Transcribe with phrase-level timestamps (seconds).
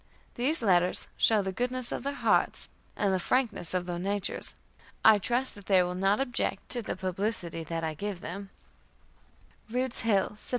[0.33, 4.55] These letters show the goodness of their hearts and the frankness of their natures.
[5.05, 8.49] I trust that they will not object to the publicity that I give them:
[9.69, 10.49] "RUDE'S HILL, Sept.